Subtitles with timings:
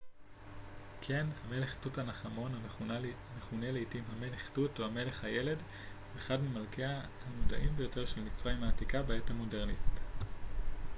[1.01, 7.01] כן המלך תות ענח' אמון המכונה לעתים המלך תות או המלך הילד הוא אחד ממלכיה
[7.27, 9.99] הנודעים ביותר של מצרים העתיקה בעת המודרנית